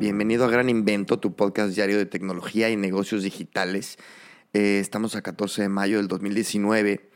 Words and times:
Bienvenido 0.00 0.46
a 0.46 0.48
Gran 0.48 0.70
Invento, 0.70 1.18
tu 1.18 1.36
podcast 1.36 1.74
diario 1.74 1.98
de 1.98 2.06
tecnología 2.06 2.70
y 2.70 2.76
negocios 2.78 3.22
digitales. 3.22 3.98
Eh, 4.54 4.78
estamos 4.80 5.14
a 5.14 5.20
14 5.20 5.60
de 5.60 5.68
mayo 5.68 5.98
del 5.98 6.08
2019 6.08 7.10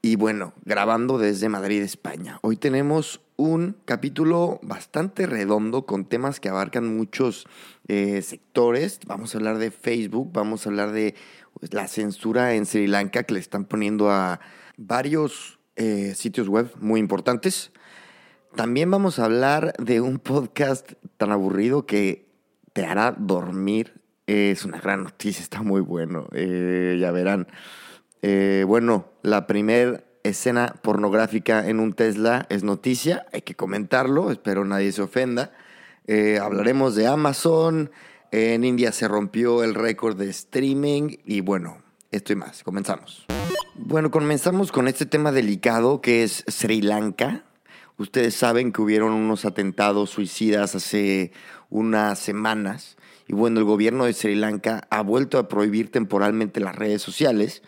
y 0.00 0.16
bueno, 0.16 0.54
grabando 0.64 1.18
desde 1.18 1.50
Madrid, 1.50 1.82
España. 1.82 2.38
Hoy 2.40 2.56
tenemos 2.56 3.20
un 3.36 3.76
capítulo 3.84 4.58
bastante 4.62 5.26
redondo 5.26 5.84
con 5.84 6.06
temas 6.06 6.40
que 6.40 6.48
abarcan 6.48 6.96
muchos 6.96 7.46
eh, 7.88 8.22
sectores. 8.22 9.00
Vamos 9.06 9.34
a 9.34 9.38
hablar 9.38 9.58
de 9.58 9.70
Facebook, 9.70 10.30
vamos 10.32 10.64
a 10.64 10.70
hablar 10.70 10.92
de 10.92 11.14
pues, 11.60 11.74
la 11.74 11.88
censura 11.88 12.54
en 12.54 12.64
Sri 12.64 12.86
Lanka 12.86 13.24
que 13.24 13.34
le 13.34 13.40
están 13.40 13.66
poniendo 13.66 14.10
a 14.10 14.40
varios 14.78 15.58
eh, 15.76 16.14
sitios 16.16 16.48
web 16.48 16.72
muy 16.80 17.00
importantes. 17.00 17.70
También 18.56 18.90
vamos 18.90 19.18
a 19.18 19.26
hablar 19.26 19.74
de 19.78 20.00
un 20.00 20.18
podcast 20.18 20.92
tan 21.18 21.32
aburrido 21.32 21.84
que 21.84 22.29
te 22.80 22.86
hará 22.86 23.14
dormir. 23.18 24.00
Es 24.26 24.64
una 24.64 24.80
gran 24.80 25.04
noticia, 25.04 25.42
está 25.42 25.62
muy 25.62 25.82
bueno. 25.82 26.28
Eh, 26.32 26.96
ya 26.98 27.10
verán. 27.10 27.46
Eh, 28.22 28.64
bueno, 28.66 29.04
la 29.22 29.46
primera 29.46 30.02
escena 30.22 30.76
pornográfica 30.80 31.68
en 31.68 31.78
un 31.78 31.92
Tesla 31.92 32.46
es 32.48 32.62
noticia, 32.62 33.26
hay 33.34 33.42
que 33.42 33.54
comentarlo, 33.54 34.30
espero 34.30 34.64
nadie 34.64 34.92
se 34.92 35.02
ofenda. 35.02 35.52
Eh, 36.06 36.38
hablaremos 36.40 36.94
de 36.94 37.06
Amazon, 37.06 37.90
en 38.30 38.64
India 38.64 38.92
se 38.92 39.08
rompió 39.08 39.62
el 39.62 39.74
récord 39.74 40.16
de 40.16 40.30
streaming 40.30 41.18
y 41.26 41.42
bueno, 41.42 41.82
esto 42.10 42.32
y 42.32 42.36
más, 42.36 42.62
comenzamos. 42.62 43.26
Bueno, 43.74 44.10
comenzamos 44.10 44.72
con 44.72 44.88
este 44.88 45.04
tema 45.04 45.32
delicado 45.32 46.00
que 46.00 46.22
es 46.22 46.44
Sri 46.48 46.80
Lanka. 46.80 47.44
Ustedes 48.00 48.34
saben 48.34 48.72
que 48.72 48.80
hubieron 48.80 49.12
unos 49.12 49.44
atentados 49.44 50.08
suicidas 50.08 50.74
hace 50.74 51.32
unas 51.68 52.18
semanas 52.18 52.96
y 53.28 53.34
bueno, 53.34 53.60
el 53.60 53.66
gobierno 53.66 54.06
de 54.06 54.14
Sri 54.14 54.36
Lanka 54.36 54.88
ha 54.88 55.02
vuelto 55.02 55.38
a 55.38 55.48
prohibir 55.48 55.92
temporalmente 55.92 56.60
las 56.60 56.74
redes 56.74 57.02
sociales 57.02 57.62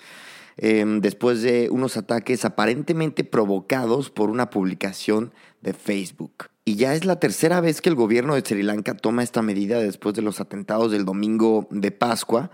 em, 0.56 1.02
después 1.02 1.42
de 1.42 1.68
unos 1.68 1.98
ataques 1.98 2.46
aparentemente 2.46 3.24
provocados 3.24 4.08
por 4.08 4.30
una 4.30 4.48
publicación 4.48 5.34
de 5.60 5.74
Facebook. 5.74 6.46
Y 6.64 6.76
ya 6.76 6.94
es 6.94 7.04
la 7.04 7.20
tercera 7.20 7.60
vez 7.60 7.82
que 7.82 7.90
el 7.90 7.94
gobierno 7.94 8.34
de 8.34 8.40
Sri 8.40 8.62
Lanka 8.62 8.94
toma 8.94 9.22
esta 9.22 9.42
medida 9.42 9.80
después 9.80 10.14
de 10.14 10.22
los 10.22 10.40
atentados 10.40 10.90
del 10.92 11.04
domingo 11.04 11.68
de 11.70 11.90
Pascua. 11.90 12.50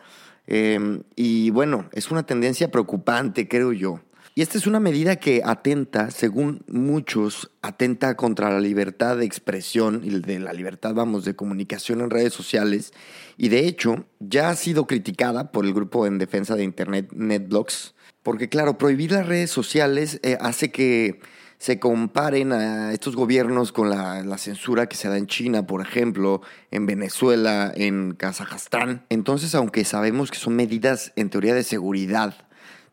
Em, 0.48 1.04
y 1.14 1.50
bueno, 1.50 1.88
es 1.92 2.10
una 2.10 2.24
tendencia 2.24 2.72
preocupante, 2.72 3.46
creo 3.46 3.72
yo. 3.72 4.00
Y 4.38 4.42
esta 4.42 4.56
es 4.56 4.68
una 4.68 4.78
medida 4.78 5.16
que 5.16 5.42
atenta, 5.44 6.12
según 6.12 6.62
muchos, 6.68 7.50
atenta 7.60 8.14
contra 8.14 8.52
la 8.52 8.60
libertad 8.60 9.16
de 9.16 9.24
expresión 9.24 10.02
y 10.04 10.10
de 10.10 10.38
la 10.38 10.52
libertad, 10.52 10.94
vamos, 10.94 11.24
de 11.24 11.34
comunicación 11.34 12.02
en 12.02 12.10
redes 12.10 12.34
sociales. 12.34 12.92
Y 13.36 13.48
de 13.48 13.66
hecho, 13.66 14.04
ya 14.20 14.50
ha 14.50 14.54
sido 14.54 14.86
criticada 14.86 15.50
por 15.50 15.66
el 15.66 15.74
grupo 15.74 16.06
en 16.06 16.18
defensa 16.18 16.54
de 16.54 16.62
Internet 16.62 17.10
NetBlocks, 17.12 17.96
porque 18.22 18.48
claro, 18.48 18.78
prohibir 18.78 19.10
las 19.10 19.26
redes 19.26 19.50
sociales 19.50 20.20
eh, 20.22 20.38
hace 20.40 20.70
que 20.70 21.18
se 21.58 21.80
comparen 21.80 22.52
a 22.52 22.92
estos 22.92 23.16
gobiernos 23.16 23.72
con 23.72 23.90
la, 23.90 24.22
la, 24.22 24.38
censura 24.38 24.86
que 24.86 24.94
se 24.94 25.08
da 25.08 25.18
en 25.18 25.26
China, 25.26 25.66
por 25.66 25.80
ejemplo, 25.80 26.42
en 26.70 26.86
Venezuela, 26.86 27.72
en 27.74 28.14
Kazajstán. 28.14 29.04
Entonces, 29.08 29.56
aunque 29.56 29.84
sabemos 29.84 30.30
que 30.30 30.38
son 30.38 30.54
medidas 30.54 31.12
en 31.16 31.28
teoría 31.28 31.54
de 31.54 31.64
seguridad, 31.64 32.47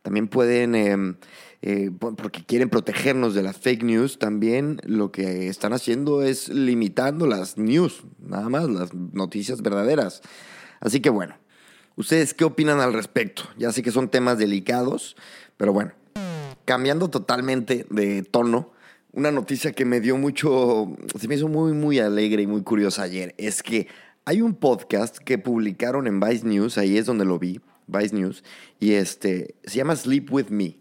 también 0.06 0.28
pueden, 0.28 0.76
em, 0.76 1.16
eh, 1.64 1.90
porque 2.00 2.46
quieren 2.46 2.70
protegernos 2.70 3.34
de 3.34 3.42
las 3.42 3.58
fake 3.58 3.82
news, 3.82 4.20
también 4.20 4.80
lo 4.86 5.12
que 5.12 5.48
están 5.48 5.74
haciendo 5.74 6.22
es 6.22 6.48
limitando 6.48 7.26
las 7.26 7.58
news, 7.58 8.04
nada 8.20 8.48
más, 8.48 8.70
las 8.70 8.94
noticias 8.94 9.64
verdaderas. 9.64 10.22
Así 10.80 11.00
que 11.00 11.10
bueno, 11.10 11.36
¿ustedes 11.96 12.36
qué 12.36 12.44
opinan 12.44 12.82
al 12.82 12.94
respecto? 12.94 13.46
Ya 13.58 13.72
sé 13.72 13.82
que 13.82 13.90
son 13.90 14.10
temas 14.10 14.38
delicados, 14.38 15.16
pero 15.58 15.74
bueno, 15.74 15.94
cambiando 16.66 17.10
totalmente 17.10 17.88
de 17.90 18.22
tono, 18.22 18.74
una 19.12 19.32
noticia 19.32 19.72
que 19.72 19.86
me 19.86 20.02
dio 20.02 20.18
mucho, 20.18 20.96
se 21.20 21.28
me 21.28 21.34
hizo 21.34 21.48
muy, 21.48 21.74
muy 21.74 21.98
alegre 21.98 22.44
y 22.44 22.48
muy 22.48 22.62
curiosa 22.62 23.02
ayer, 23.02 23.34
es 23.40 23.64
que 23.64 23.88
hay 24.24 24.44
un 24.44 24.54
podcast 24.54 25.18
que 25.18 25.40
publicaron 25.40 26.06
en 26.06 26.20
Vice 26.20 26.46
News, 26.46 26.78
ahí 26.78 26.96
es 26.96 27.08
donde 27.08 27.26
lo 27.26 27.40
vi, 27.40 27.60
Vice 27.88 28.16
News, 28.16 28.44
y 28.79 28.94
este, 28.94 29.56
se 29.63 29.78
llama 29.78 29.96
Sleep 29.96 30.31
With 30.31 30.50
Me, 30.50 30.78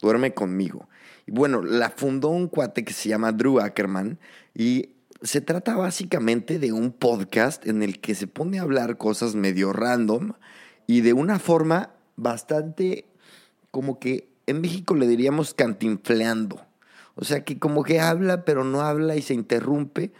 duerme 0.00 0.34
conmigo. 0.34 0.88
Y 1.26 1.32
bueno, 1.32 1.62
la 1.62 1.90
fundó 1.90 2.28
un 2.28 2.48
cuate 2.48 2.84
que 2.84 2.92
se 2.92 3.10
llama 3.10 3.32
Drew 3.32 3.60
Ackerman 3.60 4.18
y 4.54 4.90
se 5.22 5.40
trata 5.40 5.76
básicamente 5.76 6.58
de 6.58 6.72
un 6.72 6.92
podcast 6.92 7.66
en 7.66 7.82
el 7.82 8.00
que 8.00 8.14
se 8.14 8.26
pone 8.26 8.58
a 8.58 8.62
hablar 8.62 8.96
cosas 8.96 9.34
medio 9.34 9.72
random 9.72 10.32
y 10.86 11.00
de 11.00 11.12
una 11.12 11.38
forma 11.38 11.90
bastante 12.16 13.04
como 13.70 13.98
que 13.98 14.28
en 14.46 14.60
México 14.60 14.94
le 14.94 15.06
diríamos 15.06 15.54
cantinfleando. 15.54 16.64
O 17.14 17.24
sea 17.24 17.44
que 17.44 17.58
como 17.58 17.82
que 17.82 18.00
habla 18.00 18.44
pero 18.44 18.64
no 18.64 18.80
habla 18.80 19.16
y 19.16 19.22
se 19.22 19.34
interrumpe. 19.34 20.12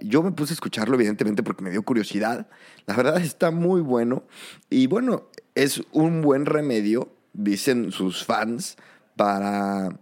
Yo 0.00 0.22
me 0.22 0.32
puse 0.32 0.52
a 0.52 0.54
escucharlo 0.54 0.94
evidentemente 0.96 1.42
porque 1.42 1.64
me 1.64 1.70
dio 1.70 1.82
curiosidad. 1.82 2.46
La 2.86 2.94
verdad 2.94 3.20
está 3.20 3.50
muy 3.50 3.80
bueno. 3.80 4.24
Y 4.68 4.86
bueno, 4.86 5.28
es 5.56 5.82
un 5.90 6.22
buen 6.22 6.46
remedio, 6.46 7.08
dicen 7.32 7.90
sus 7.90 8.24
fans, 8.24 8.76
para 9.16 9.98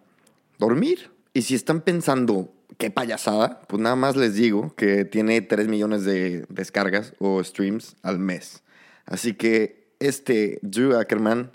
dormir. 0.59 1.11
Y 1.33 1.43
si 1.43 1.55
están 1.55 1.81
pensando, 1.81 2.53
qué 2.77 2.91
payasada, 2.91 3.61
pues 3.69 3.81
nada 3.81 3.97
más 3.97 4.17
les 4.17 4.35
digo 4.35 4.75
que 4.77 5.05
tiene 5.05 5.41
3 5.41 5.69
millones 5.69 6.05
de 6.05 6.45
descargas 6.49 7.15
o 7.21 7.43
streams 7.43 7.97
al 8.03 8.19
mes. 8.19 8.63
Así 9.07 9.35
que 9.35 9.89
este 10.01 10.59
Drew 10.63 10.99
Ackerman, 10.99 11.53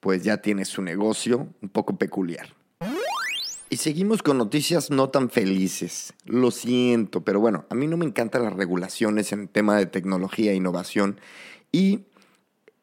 pues 0.00 0.22
ya 0.22 0.38
tiene 0.42 0.64
su 0.64 0.82
negocio 0.82 1.48
un 1.62 1.68
poco 1.70 1.96
peculiar. 1.96 2.54
Y 3.70 3.76
seguimos 3.76 4.22
con 4.22 4.36
noticias 4.36 4.90
no 4.90 5.10
tan 5.10 5.30
felices. 5.30 6.12
Lo 6.24 6.50
siento, 6.50 7.22
pero 7.22 7.40
bueno, 7.40 7.64
a 7.70 7.74
mí 7.74 7.86
no 7.86 7.96
me 7.96 8.04
encantan 8.04 8.42
las 8.42 8.52
regulaciones 8.52 9.32
en 9.32 9.48
tema 9.48 9.78
de 9.78 9.86
tecnología 9.86 10.50
e 10.50 10.56
innovación. 10.56 11.20
Y 11.70 12.00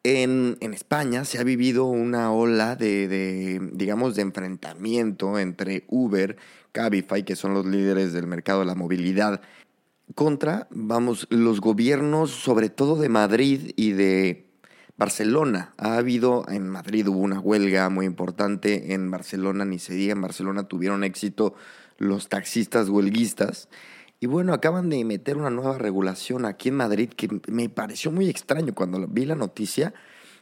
en, 0.02 0.56
España 0.60 1.24
se 1.24 1.38
ha 1.38 1.44
vivido 1.44 1.86
una 1.86 2.32
ola 2.32 2.76
de, 2.76 3.60
digamos, 3.72 4.14
de 4.14 4.22
enfrentamiento 4.22 5.38
entre 5.38 5.84
Uber, 5.88 6.36
Cabify, 6.72 7.24
que 7.24 7.36
son 7.36 7.54
los 7.54 7.66
líderes 7.66 8.12
del 8.12 8.26
mercado 8.26 8.60
de 8.60 8.66
la 8.66 8.74
movilidad, 8.74 9.40
contra, 10.14 10.68
vamos, 10.70 11.26
los 11.30 11.60
gobiernos, 11.60 12.30
sobre 12.30 12.70
todo 12.70 12.96
de 12.96 13.08
Madrid 13.08 13.72
y 13.76 13.92
de 13.92 14.46
Barcelona. 14.96 15.74
Ha 15.76 15.96
habido, 15.96 16.46
en 16.48 16.68
Madrid 16.68 17.06
hubo 17.08 17.18
una 17.18 17.40
huelga 17.40 17.88
muy 17.90 18.06
importante, 18.06 18.94
en 18.94 19.10
Barcelona 19.10 19.64
ni 19.64 19.78
se 19.78 19.94
diga, 19.94 20.12
en 20.12 20.22
Barcelona 20.22 20.64
tuvieron 20.64 21.04
éxito 21.04 21.54
los 21.98 22.28
taxistas 22.28 22.88
huelguistas. 22.88 23.68
Y 24.20 24.26
bueno, 24.26 24.52
acaban 24.52 24.90
de 24.90 25.04
meter 25.04 25.36
una 25.36 25.50
nueva 25.50 25.78
regulación 25.78 26.44
aquí 26.44 26.70
en 26.70 26.74
Madrid 26.74 27.10
que 27.10 27.28
me 27.46 27.68
pareció 27.68 28.10
muy 28.10 28.28
extraño 28.28 28.74
cuando 28.74 29.06
vi 29.06 29.24
la 29.24 29.36
noticia, 29.36 29.94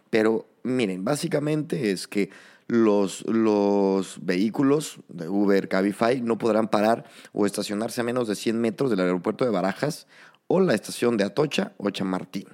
pero 0.08 0.46
miren, 0.62 1.04
básicamente 1.04 1.90
es 1.90 2.08
que 2.08 2.30
los, 2.68 3.24
los 3.26 4.18
vehículos 4.24 4.98
de 5.08 5.28
Uber, 5.28 5.68
Cabify 5.68 6.20
no 6.20 6.38
podrán 6.38 6.68
parar 6.68 7.04
o 7.32 7.46
estacionarse 7.46 8.00
a 8.00 8.04
menos 8.04 8.28
de 8.28 8.34
100 8.34 8.60
metros 8.60 8.90
del 8.90 9.00
aeropuerto 9.00 9.44
de 9.44 9.50
Barajas 9.50 10.06
o 10.48 10.60
la 10.60 10.74
estación 10.74 11.16
de 11.16 11.24
Atocha 11.24 11.72
o 11.76 11.90
Chamartín. 11.90 12.46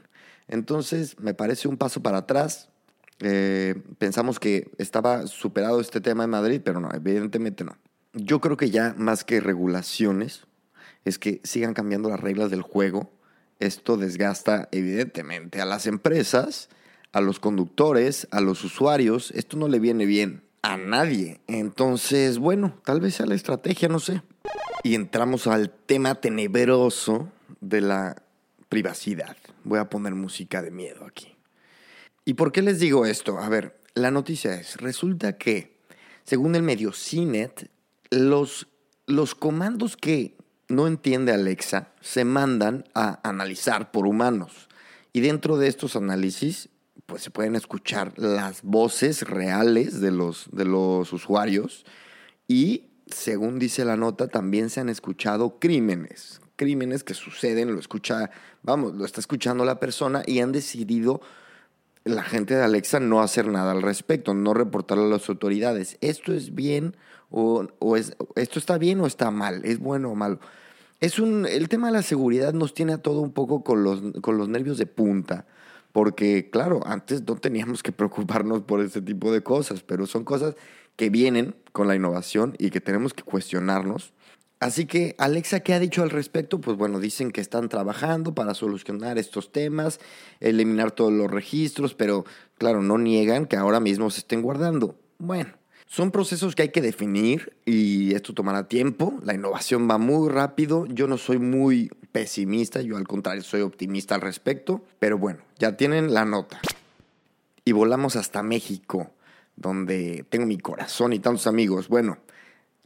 Entonces, 0.49 1.19
me 1.19 1.35
parece 1.35 1.69
un 1.69 1.77
paso 1.77 2.03
para 2.03 2.19
atrás. 2.19 2.69
Eh, 3.21 3.81
pensamos 3.99 4.41
que 4.41 4.71
estaba 4.79 5.27
superado 5.27 5.81
este 5.81 6.01
tema 6.01 6.25
en 6.25 6.31
Madrid, 6.31 6.61
pero 6.65 6.81
no, 6.81 6.91
evidentemente 6.93 7.65
no. 7.65 7.77
Yo 8.13 8.41
creo 8.41 8.57
que 8.57 8.71
ya 8.71 8.95
más 8.99 9.25
que 9.25 9.41
regulaciones, 9.41 10.47
es 11.05 11.19
que 11.19 11.41
sigan 11.45 11.75
cambiando 11.75 12.09
las 12.09 12.21
reglas 12.21 12.51
del 12.51 12.63
juego. 12.63 13.11
Esto 13.61 13.97
desgasta 13.97 14.69
evidentemente 14.73 15.61
a 15.61 15.65
las 15.65 15.87
empresas, 15.87 16.69
a 17.13 17.21
los 17.21 17.41
conductores, 17.41 18.27
a 18.31 18.41
los 18.41 18.65
usuarios. 18.65 19.31
Esto 19.33 19.57
no 19.57 19.69
le 19.69 19.79
viene 19.79 20.07
bien 20.07 20.43
a 20.63 20.77
nadie. 20.77 21.41
Entonces, 21.47 22.39
bueno, 22.39 22.81
tal 22.85 23.01
vez 23.01 23.17
sea 23.17 23.27
la 23.27 23.35
estrategia, 23.35 23.89
no 23.89 24.01
sé. 24.01 24.23
Y 24.83 24.95
entramos 24.95 25.47
al 25.47 25.71
tema 25.71 26.17
tenebroso 26.17 27.31
de 27.61 27.81
la 27.81 28.23
privacidad. 28.69 29.37
Voy 29.65 29.79
a 29.79 29.89
poner 29.89 30.15
música 30.15 30.63
de 30.63 30.71
miedo 30.71 31.05
aquí. 31.05 31.37
¿Y 32.25 32.35
por 32.35 32.53
qué 32.53 32.63
les 32.63 32.79
digo 32.79 33.07
esto? 33.07 33.39
A 33.39 33.49
ver, 33.49 33.79
la 33.95 34.11
noticia 34.11 34.55
es, 34.55 34.77
resulta 34.77 35.37
que, 35.37 35.77
según 36.25 36.55
el 36.55 36.63
medio 36.63 36.93
CINET, 36.93 37.69
los, 38.11 38.69
los 39.07 39.35
comandos 39.35 39.97
que 39.97 40.37
no 40.73 40.87
entiende 40.87 41.33
Alexa 41.33 41.89
se 42.01 42.25
mandan 42.25 42.85
a 42.95 43.21
analizar 43.29 43.93
por 43.93 44.07
humanos. 44.07 44.69
Y 45.13 45.21
dentro 45.21 45.59
de 45.59 45.69
estos 45.69 45.97
análisis, 45.97 46.71
pues 47.05 47.23
se 47.23 47.31
pueden 47.31 47.55
escuchar 47.57 48.19
las 48.19 48.63
voces 48.63 49.23
reales 49.23 50.01
de 50.01 50.11
los, 50.11 50.49
de 50.51 50.65
los 50.65 51.13
usuarios 51.13 51.85
y, 52.49 52.87
según 53.07 53.59
dice 53.59 53.85
la 53.85 53.99
nota, 53.99 54.29
también 54.29 54.71
se 54.71 54.81
han 54.81 54.89
escuchado 54.89 55.59
crímenes, 55.59 56.41
crímenes 56.57 57.05
que 57.05 57.13
suceden, 57.13 57.75
lo 57.75 57.79
escucha, 57.79 58.31
vamos, 58.63 58.95
lo 58.95 59.05
está 59.05 59.21
escuchando 59.21 59.67
la 59.67 59.79
persona 59.79 60.23
y 60.27 60.41
han 60.41 60.53
decidido 60.53 61.21
la 62.05 62.23
gente 62.23 62.55
de 62.55 62.63
Alexa 62.63 63.01
no 63.01 63.21
hacer 63.21 63.47
nada 63.47 63.73
al 63.73 63.83
respecto, 63.83 64.35
no 64.35 64.55
reportarlo 64.55 65.05
a 65.05 65.09
las 65.09 65.29
autoridades. 65.29 65.99
¿Esto 66.01 66.33
es 66.33 66.55
bien 66.55 66.97
o, 67.31 67.67
es, 67.97 68.17
esto 68.37 68.59
está 68.59 68.79
bien 68.79 69.01
o 69.01 69.07
está 69.07 69.31
mal? 69.31 69.63
¿Es 69.65 69.79
bueno 69.79 70.11
o 70.11 70.15
malo? 70.15 70.41
Es 71.01 71.19
un, 71.19 71.47
el 71.47 71.69
tema 71.69 71.89
de 71.89 71.95
la 71.95 72.03
seguridad 72.03 72.53
nos 72.53 72.75
tiene 72.75 72.93
a 72.93 72.99
todo 72.99 73.21
un 73.21 73.33
poco 73.33 73.65
con 73.65 73.83
los, 73.83 74.01
con 74.21 74.39
los 74.39 74.49
nervios 74.49 74.79
de 74.79 74.87
punta, 74.87 75.47
porque 75.93 76.49
claro, 76.51 76.81
antes 76.87 77.23
no 77.27 77.37
teníamos 77.37 77.83
que 77.83 77.93
preocuparnos 77.93 78.63
por 78.63 78.81
ese 78.81 79.01
tipo 79.03 79.33
de 79.33 79.43
cosas, 79.43 79.83
pero 79.83 80.07
son 80.07 80.25
cosas 80.25 80.55
que 80.97 81.11
vienen 81.11 81.57
con 81.73 81.89
la 81.89 81.97
innovación 81.97 82.55
y 82.59 82.71
que 82.71 82.81
tenemos 82.81 83.15
que 83.15 83.23
cuestionarnos 83.23 84.13
Así 84.63 84.87
que 84.87 85.17
Alexa, 85.19 85.59
¿qué 85.59 85.75
ha 85.75 85.81
dicho 85.81 86.05
al 86.05 86.11
respecto? 86.11 86.61
Pues 86.61 86.77
bueno, 86.77 87.01
dicen 87.01 87.33
que 87.33 87.41
están 87.41 87.69
trabajando 87.69 88.33
para 88.33 88.55
solucionar 88.55 89.19
estos 89.19 89.51
temas, 89.51 89.99
eliminar 90.39 90.93
todos 90.93 91.13
los 91.13 91.29
registros, 91.29 91.95
pero 91.95 92.25
claro, 92.59 92.81
no 92.81 92.97
niegan 92.97 93.47
que 93.47 93.57
ahora 93.57 93.81
mismo 93.81 94.09
se 94.09 94.21
estén 94.21 94.41
guardando. 94.41 94.95
Bueno, 95.19 95.51
son 95.87 96.13
procesos 96.13 96.55
que 96.55 96.63
hay 96.63 96.69
que 96.69 96.81
definir 96.81 97.57
y 97.65 98.15
esto 98.15 98.35
tomará 98.35 98.69
tiempo. 98.69 99.19
La 99.25 99.35
innovación 99.35 99.91
va 99.91 99.99
muy 99.99 100.31
rápido. 100.31 100.87
Yo 100.87 101.09
no 101.09 101.19
soy 101.19 101.39
muy 101.39 101.91
pesimista, 102.13 102.83
yo 102.83 102.97
al 102.97 103.09
contrario 103.09 103.43
soy 103.43 103.63
optimista 103.63 104.15
al 104.15 104.21
respecto, 104.21 104.85
pero 105.01 105.19
bueno, 105.19 105.41
ya 105.59 105.77
tienen 105.77 106.15
la 106.15 106.25
nota. 106.25 106.61
Y 107.65 107.73
volamos 107.73 108.15
hasta 108.15 108.45
México, 108.45 109.11
donde 109.57 110.25
tengo 110.31 110.47
mi 110.47 110.59
corazón 110.59 111.13
y 111.15 111.19
tantos 111.19 111.49
amigos. 111.49 111.89
Bueno, 111.89 112.19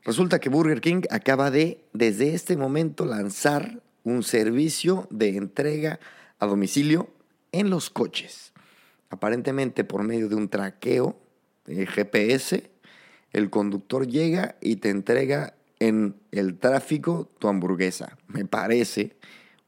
Resulta 0.06 0.38
que 0.38 0.48
Burger 0.48 0.80
King 0.80 1.02
acaba 1.10 1.50
de, 1.50 1.84
desde 1.92 2.32
este 2.32 2.56
momento, 2.56 3.04
lanzar 3.04 3.82
un 4.04 4.22
servicio 4.22 5.08
de 5.10 5.36
entrega 5.36 5.98
a 6.38 6.46
domicilio 6.46 7.10
en 7.50 7.70
los 7.70 7.90
coches. 7.90 8.52
Aparentemente 9.10 9.82
por 9.82 10.04
medio 10.04 10.28
de 10.28 10.36
un 10.36 10.48
traqueo 10.48 11.18
de 11.64 11.86
GPS, 11.86 12.70
el 13.32 13.50
conductor 13.50 14.06
llega 14.06 14.54
y 14.60 14.76
te 14.76 14.90
entrega 14.90 15.54
en 15.80 16.14
el 16.30 16.56
tráfico 16.56 17.28
tu 17.40 17.48
hamburguesa. 17.48 18.16
Me 18.28 18.44
parece 18.44 19.16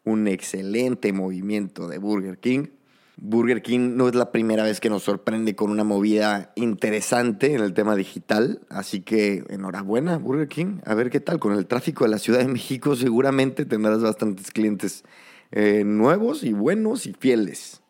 un 0.05 0.29
excelente 0.29 1.13
movimiento 1.13 1.89
de 1.89 1.99
Burger 1.99 2.39
King 2.39 2.69
Burger 3.21 3.63
King 3.63 3.97
no 3.97 4.09
es 4.09 4.15
la 4.15 4.31
primera 4.31 4.63
vez 4.63 4.81
que 4.81 4.91
nos 4.91 5.03
sorprende 5.03 5.57
con 5.57 5.71
una 5.71 5.83
movida 5.83 6.53
interesante 6.55 7.53
en 7.53 7.61
el 7.63 7.75
tema 7.75 7.97
digital, 7.97 8.61
así 8.69 9.01
que 9.01 9.45
enhorabuena 9.49 10.19
Burger 10.19 10.47
King, 10.47 10.79
a 10.85 10.95
ver 10.95 11.11
qué 11.11 11.19
tal, 11.19 11.41
con 11.41 11.53
el 11.53 11.67
tráfico 11.67 12.05
de 12.05 12.11
la 12.11 12.19
Ciudad 12.19 12.39
de 12.39 12.49
México 12.49 12.95
seguramente 12.95 13.65
tendrás 13.65 14.01
bastantes 14.03 14.53
clientes 14.53 15.05
eh, 15.51 15.83
nuevos 15.85 16.45
y 16.45 16.53
buenos 16.53 17.07
y 17.07 17.13
fieles. 17.13 17.83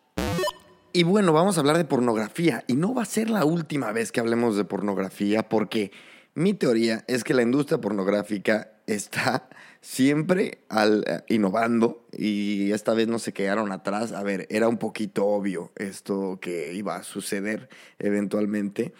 Y 0.94 1.02
bueno, 1.02 1.34
vamos 1.34 1.58
a 1.58 1.60
hablar 1.60 1.76
de 1.76 1.84
pornografía 1.84 2.64
y 2.66 2.74
no 2.74 2.94
va 2.94 3.02
a 3.02 3.06
ser 3.06 3.28
la 3.28 3.44
última 3.44 3.92
vez 3.92 4.12
que 4.12 4.20
hablemos 4.20 4.56
de 4.56 4.64
pornografía 4.64 5.46
porque 5.46 5.92
mi 6.34 6.54
teoría 6.54 7.04
es 7.06 7.22
que 7.22 7.34
la 7.34 7.42
industria 7.42 7.80
pornográfica 7.80 8.72
está 8.86 9.50
siempre 9.80 10.58
al, 10.68 11.04
eh, 11.06 11.22
innovando 11.28 12.06
y 12.12 12.72
esta 12.72 12.94
vez 12.94 13.08
no 13.08 13.18
se 13.18 13.32
quedaron 13.32 13.72
atrás. 13.72 14.12
A 14.12 14.22
ver, 14.22 14.46
era 14.50 14.68
un 14.68 14.78
poquito 14.78 15.26
obvio 15.26 15.72
esto 15.76 16.38
que 16.40 16.74
iba 16.74 16.96
a 16.96 17.02
suceder 17.02 17.68
eventualmente, 17.98 18.92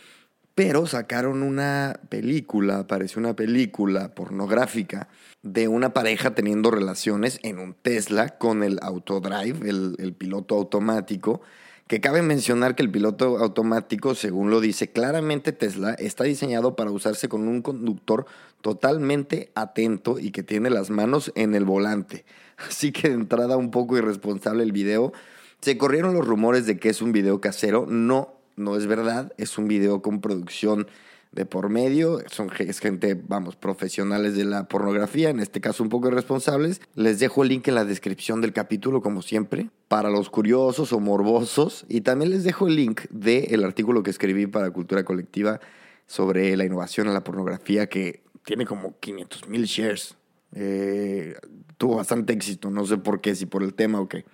pero 0.54 0.86
sacaron 0.86 1.42
una 1.42 2.00
película, 2.08 2.80
apareció 2.80 3.20
una 3.20 3.36
película 3.36 4.14
pornográfica 4.14 5.08
de 5.42 5.68
una 5.68 5.92
pareja 5.92 6.34
teniendo 6.34 6.70
relaciones 6.70 7.38
en 7.42 7.58
un 7.58 7.74
Tesla 7.74 8.38
con 8.38 8.64
el 8.64 8.78
autodrive, 8.82 9.68
el, 9.68 9.94
el 9.98 10.14
piloto 10.14 10.56
automático 10.56 11.42
que 11.88 12.02
cabe 12.02 12.20
mencionar 12.20 12.74
que 12.74 12.82
el 12.82 12.90
piloto 12.90 13.38
automático, 13.38 14.14
según 14.14 14.50
lo 14.50 14.60
dice 14.60 14.90
claramente 14.90 15.52
Tesla, 15.52 15.94
está 15.94 16.24
diseñado 16.24 16.76
para 16.76 16.90
usarse 16.90 17.30
con 17.30 17.48
un 17.48 17.62
conductor 17.62 18.26
totalmente 18.60 19.50
atento 19.54 20.18
y 20.18 20.30
que 20.30 20.42
tiene 20.42 20.68
las 20.68 20.90
manos 20.90 21.32
en 21.34 21.54
el 21.54 21.64
volante. 21.64 22.26
Así 22.68 22.92
que 22.92 23.08
de 23.08 23.14
entrada 23.14 23.56
un 23.56 23.70
poco 23.70 23.96
irresponsable 23.96 24.64
el 24.64 24.72
video. 24.72 25.14
Se 25.62 25.78
corrieron 25.78 26.12
los 26.12 26.26
rumores 26.26 26.66
de 26.66 26.78
que 26.78 26.90
es 26.90 27.00
un 27.00 27.12
video 27.12 27.40
casero. 27.40 27.86
No, 27.88 28.34
no 28.56 28.76
es 28.76 28.86
verdad. 28.86 29.32
Es 29.38 29.56
un 29.56 29.66
video 29.66 30.02
con 30.02 30.20
producción 30.20 30.88
de 31.32 31.44
por 31.44 31.68
medio, 31.68 32.20
son 32.30 32.48
gente, 32.50 33.14
vamos, 33.14 33.56
profesionales 33.56 34.34
de 34.36 34.44
la 34.44 34.66
pornografía, 34.66 35.30
en 35.30 35.40
este 35.40 35.60
caso 35.60 35.82
un 35.82 35.88
poco 35.88 36.08
irresponsables. 36.08 36.80
Les 36.94 37.18
dejo 37.18 37.42
el 37.42 37.50
link 37.50 37.68
en 37.68 37.74
la 37.74 37.84
descripción 37.84 38.40
del 38.40 38.52
capítulo, 38.52 39.02
como 39.02 39.22
siempre, 39.22 39.70
para 39.88 40.10
los 40.10 40.30
curiosos 40.30 40.92
o 40.92 41.00
morbosos. 41.00 41.84
Y 41.88 42.00
también 42.00 42.30
les 42.30 42.44
dejo 42.44 42.66
el 42.66 42.76
link 42.76 43.02
del 43.10 43.64
artículo 43.64 44.02
que 44.02 44.10
escribí 44.10 44.46
para 44.46 44.70
Cultura 44.70 45.04
Colectiva 45.04 45.60
sobre 46.06 46.56
la 46.56 46.64
innovación 46.64 47.08
en 47.08 47.14
la 47.14 47.24
pornografía, 47.24 47.88
que 47.88 48.22
tiene 48.44 48.64
como 48.64 48.98
500 48.98 49.48
mil 49.48 49.64
shares. 49.64 50.16
Eh, 50.54 51.34
tuvo 51.76 51.96
bastante 51.96 52.32
éxito, 52.32 52.70
no 52.70 52.86
sé 52.86 52.96
por 52.96 53.20
qué, 53.20 53.34
si 53.34 53.44
por 53.46 53.62
el 53.62 53.74
tema 53.74 54.00
o 54.00 54.08
qué. 54.08 54.24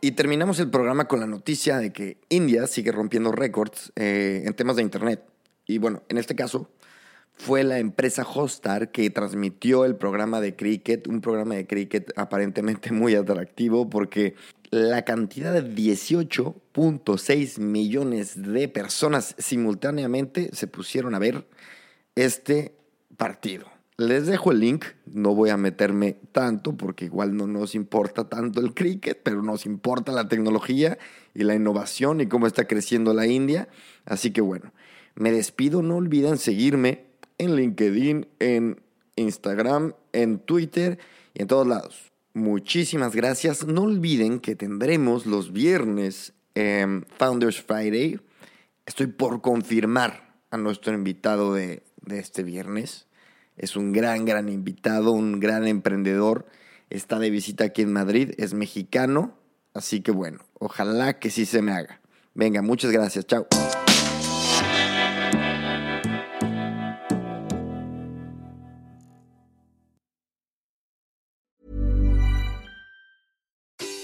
Y 0.00 0.12
terminamos 0.12 0.58
el 0.58 0.68
programa 0.68 1.06
con 1.06 1.20
la 1.20 1.26
noticia 1.26 1.78
de 1.78 1.92
que 1.92 2.18
India 2.28 2.66
sigue 2.66 2.90
rompiendo 2.90 3.30
récords 3.30 3.92
eh, 3.94 4.42
en 4.44 4.54
temas 4.54 4.74
de 4.74 4.82
Internet. 4.82 5.31
Y 5.66 5.78
bueno, 5.78 6.02
en 6.08 6.18
este 6.18 6.34
caso 6.34 6.70
fue 7.34 7.64
la 7.64 7.78
empresa 7.78 8.26
Hostar 8.26 8.92
que 8.92 9.08
transmitió 9.10 9.84
el 9.84 9.96
programa 9.96 10.40
de 10.40 10.54
cricket, 10.54 11.08
un 11.08 11.20
programa 11.20 11.54
de 11.54 11.66
cricket 11.66 12.12
aparentemente 12.16 12.92
muy 12.92 13.14
atractivo 13.14 13.88
porque 13.88 14.34
la 14.70 15.04
cantidad 15.04 15.52
de 15.52 15.64
18.6 15.64 17.58
millones 17.58 18.40
de 18.40 18.68
personas 18.68 19.34
simultáneamente 19.38 20.50
se 20.54 20.66
pusieron 20.66 21.14
a 21.14 21.18
ver 21.18 21.46
este 22.14 22.74
partido. 23.16 23.66
Les 23.98 24.26
dejo 24.26 24.52
el 24.52 24.60
link, 24.60 24.86
no 25.04 25.34
voy 25.34 25.50
a 25.50 25.58
meterme 25.58 26.16
tanto 26.32 26.76
porque 26.76 27.04
igual 27.04 27.36
no 27.36 27.46
nos 27.46 27.74
importa 27.74 28.28
tanto 28.28 28.60
el 28.60 28.72
cricket, 28.72 29.20
pero 29.22 29.42
nos 29.42 29.66
importa 29.66 30.12
la 30.12 30.28
tecnología 30.28 30.96
y 31.34 31.44
la 31.44 31.54
innovación 31.54 32.20
y 32.20 32.26
cómo 32.26 32.46
está 32.46 32.66
creciendo 32.66 33.12
la 33.12 33.26
India. 33.26 33.68
Así 34.06 34.30
que 34.30 34.40
bueno, 34.40 34.72
me 35.14 35.32
despido, 35.32 35.82
no 35.82 35.96
olviden 35.96 36.38
seguirme 36.38 37.06
en 37.38 37.56
LinkedIn, 37.56 38.26
en 38.38 38.80
Instagram, 39.16 39.94
en 40.12 40.38
Twitter 40.38 40.98
y 41.34 41.42
en 41.42 41.48
todos 41.48 41.66
lados. 41.66 42.12
Muchísimas 42.34 43.14
gracias. 43.14 43.66
No 43.66 43.82
olviden 43.82 44.40
que 44.40 44.56
tendremos 44.56 45.26
los 45.26 45.52
viernes 45.52 46.32
Founders 47.18 47.60
Friday. 47.60 48.20
Estoy 48.86 49.08
por 49.08 49.40
confirmar 49.42 50.36
a 50.50 50.56
nuestro 50.56 50.94
invitado 50.94 51.54
de, 51.54 51.82
de 52.04 52.18
este 52.18 52.42
viernes. 52.42 53.06
Es 53.56 53.76
un 53.76 53.92
gran, 53.92 54.24
gran 54.24 54.48
invitado, 54.48 55.12
un 55.12 55.40
gran 55.40 55.66
emprendedor. 55.66 56.46
Está 56.90 57.18
de 57.18 57.30
visita 57.30 57.64
aquí 57.64 57.82
en 57.82 57.92
Madrid, 57.92 58.32
es 58.38 58.54
mexicano. 58.54 59.36
Así 59.74 60.00
que 60.00 60.10
bueno, 60.10 60.40
ojalá 60.58 61.18
que 61.18 61.30
sí 61.30 61.46
se 61.46 61.62
me 61.62 61.72
haga. 61.72 62.00
Venga, 62.34 62.62
muchas 62.62 62.90
gracias. 62.90 63.26
Chao. 63.26 63.46